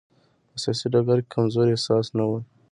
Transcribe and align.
په 0.51 0.57
سیاسي 0.63 0.85
ډګر 0.93 1.19
کې 1.23 1.31
کمزورۍ 1.33 1.71
احساس 1.73 2.05
نه 2.17 2.23
وي. 2.29 2.39